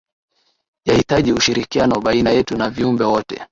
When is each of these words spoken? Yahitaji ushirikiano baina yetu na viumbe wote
Yahitaji 0.85 1.33
ushirikiano 1.33 2.01
baina 2.01 2.29
yetu 2.31 2.57
na 2.57 2.69
viumbe 2.69 3.03
wote 3.03 3.41